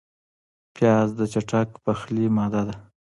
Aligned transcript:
پیاز 0.75 1.07
د 1.19 1.21
چټک 1.33 1.69
پخلي 1.83 2.25
ماده 2.35 2.61
ده 2.67 2.75